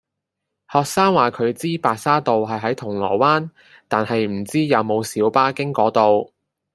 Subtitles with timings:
[0.71, 3.51] 學生話佢知白沙道係喺銅鑼灣，
[3.87, 6.33] 但係唔知有冇小巴經嗰度